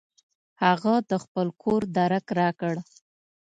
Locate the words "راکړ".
2.39-2.75